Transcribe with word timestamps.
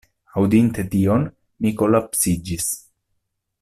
Aŭdinte 0.41 0.85
tion, 0.95 1.27
mi 1.65 1.75
kolapsiĝis. 1.83 2.71